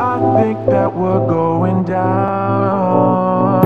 I 0.00 0.18
think 0.42 0.58
that 0.70 0.92
we're 0.94 1.26
going 1.26 1.84
down. 1.84 3.62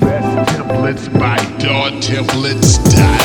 Best 0.00 0.30
templates 0.52 1.06
by 1.18 1.36
Dog 1.58 1.92
Template 2.02 2.64
Style. 2.64 3.17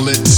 Let's 0.00 0.29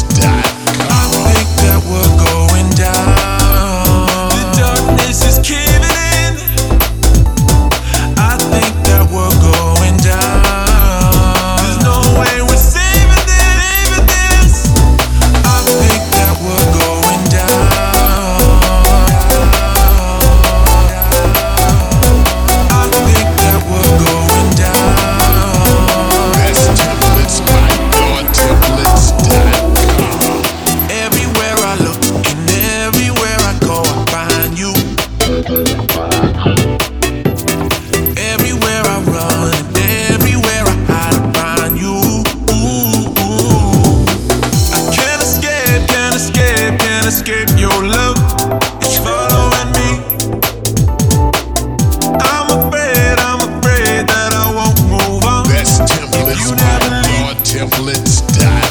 You 56.38 56.54
never 56.56 57.02
leave. 57.02 57.20
Your 57.20 57.34
templates 57.44 58.22
die. 58.38 58.61